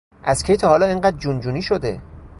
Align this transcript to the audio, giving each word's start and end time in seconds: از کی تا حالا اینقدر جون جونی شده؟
از 0.23 0.43
کی 0.43 0.57
تا 0.57 0.67
حالا 0.69 0.85
اینقدر 0.85 1.17
جون 1.17 1.39
جونی 1.39 1.61
شده؟ 1.61 2.01